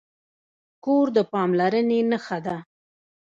کور 0.85 1.05
د 1.15 1.17
پاملرنې 1.31 1.99
نښه 2.11 2.37
ده. 2.45 2.57